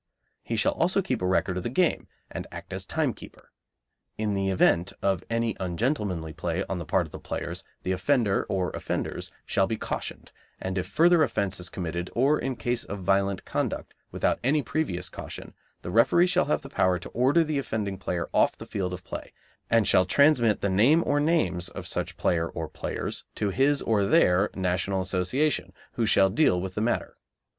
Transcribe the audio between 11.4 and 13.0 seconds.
is committed, or in case